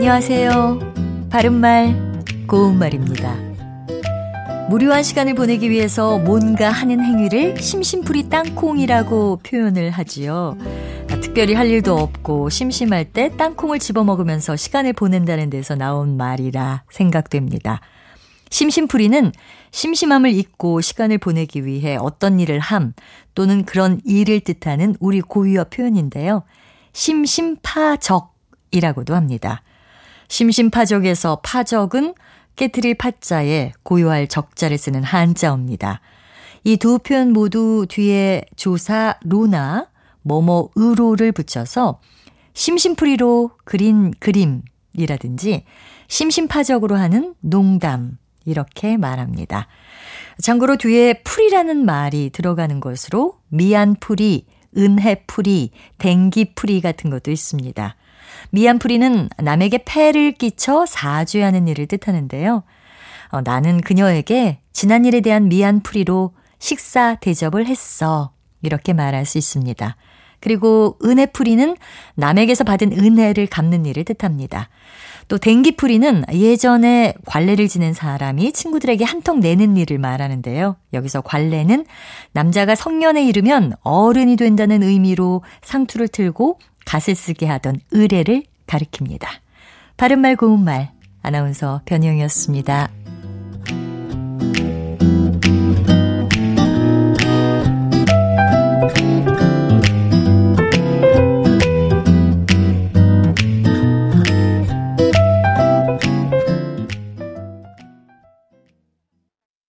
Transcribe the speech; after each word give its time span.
안녕하세요. 0.00 1.28
바른말, 1.28 2.24
고운말입니다. 2.46 3.36
무료한 4.70 5.02
시간을 5.02 5.34
보내기 5.34 5.68
위해서 5.68 6.16
뭔가 6.16 6.70
하는 6.70 7.04
행위를 7.04 7.60
심심풀이 7.60 8.30
땅콩이라고 8.30 9.40
표현을 9.42 9.90
하지요. 9.90 10.56
아, 11.10 11.20
특별히 11.20 11.52
할 11.52 11.68
일도 11.68 11.98
없고 11.98 12.48
심심할 12.48 13.12
때 13.12 13.36
땅콩을 13.36 13.78
집어먹으면서 13.78 14.56
시간을 14.56 14.94
보낸다는 14.94 15.50
데서 15.50 15.74
나온 15.74 16.16
말이라 16.16 16.84
생각됩니다. 16.88 17.82
심심풀이는 18.48 19.32
심심함을 19.70 20.30
잊고 20.30 20.80
시간을 20.80 21.18
보내기 21.18 21.66
위해 21.66 21.98
어떤 22.00 22.40
일을 22.40 22.58
함 22.58 22.94
또는 23.34 23.66
그런 23.66 24.00
일을 24.06 24.40
뜻하는 24.40 24.96
우리 24.98 25.20
고유어 25.20 25.64
표현인데요. 25.64 26.44
심심파적이라고도 26.94 29.14
합니다. 29.14 29.62
심심파적에서 30.30 31.40
파적은 31.42 32.14
깨트릴 32.54 32.94
파자에 32.94 33.72
고요할 33.82 34.28
적자를 34.28 34.78
쓰는 34.78 35.02
한자어입니다. 35.02 36.00
이 36.64 36.76
두 36.76 36.98
표현 36.98 37.32
모두 37.32 37.86
뒤에 37.88 38.42
조사 38.54 39.16
로나 39.24 39.88
뭐뭐으로를 40.22 41.32
붙여서 41.32 42.00
심심풀이로 42.54 43.50
그린 43.64 44.12
그림이라든지 44.20 45.64
심심파적으로 46.06 46.96
하는 46.96 47.34
농담 47.40 48.18
이렇게 48.44 48.96
말합니다. 48.96 49.66
참고로 50.40 50.76
뒤에 50.76 51.22
풀이라는 51.24 51.84
말이 51.84 52.30
들어가는 52.30 52.78
것으로 52.80 53.38
미안풀이, 53.48 54.46
은혜풀이, 54.76 55.70
댕기풀이 55.98 56.80
같은 56.80 57.10
것도 57.10 57.30
있습니다. 57.30 57.96
미안풀이는 58.50 59.28
남에게 59.38 59.84
폐를 59.84 60.32
끼쳐 60.32 60.86
사죄하는 60.86 61.68
일을 61.68 61.86
뜻하는데요. 61.86 62.62
어, 63.30 63.40
나는 63.42 63.80
그녀에게 63.80 64.60
지난 64.72 65.04
일에 65.04 65.20
대한 65.20 65.48
미안풀이로 65.48 66.34
식사 66.58 67.16
대접을 67.16 67.66
했어. 67.66 68.32
이렇게 68.62 68.92
말할 68.92 69.24
수 69.24 69.38
있습니다. 69.38 69.96
그리고 70.40 70.98
은혜풀이는 71.04 71.76
남에게서 72.14 72.64
받은 72.64 72.92
은혜를 72.92 73.46
갚는 73.46 73.86
일을 73.86 74.04
뜻합니다. 74.04 74.68
또 75.28 75.38
댕기풀이는 75.38 76.24
예전에 76.32 77.14
관례를 77.24 77.68
지낸 77.68 77.92
사람이 77.92 78.52
친구들에게 78.52 79.04
한턱 79.04 79.38
내는 79.38 79.76
일을 79.76 79.98
말하는데요. 79.98 80.74
여기서 80.92 81.20
관례는 81.20 81.86
남자가 82.32 82.74
성년에 82.74 83.24
이르면 83.24 83.74
어른이 83.82 84.34
된다는 84.36 84.82
의미로 84.82 85.42
상투를 85.62 86.08
틀고 86.08 86.58
갓을 86.84 87.14
쓰게 87.14 87.46
하던 87.46 87.76
의례를 87.92 88.42
가리킵니다. 88.66 89.26
바른말 89.96 90.34
고운말 90.34 90.90
아나운서 91.22 91.82
변희영이었습니다. 91.84 92.88